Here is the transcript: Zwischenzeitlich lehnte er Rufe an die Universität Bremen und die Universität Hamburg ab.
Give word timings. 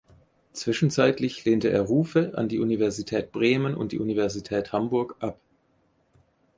Zwischenzeitlich 0.53 1.45
lehnte 1.45 1.69
er 1.69 1.81
Rufe 1.81 2.31
an 2.35 2.47
die 2.49 2.57
Universität 2.57 3.31
Bremen 3.31 3.75
und 3.75 3.91
die 3.91 3.99
Universität 3.99 4.73
Hamburg 4.73 5.15
ab. 5.19 5.39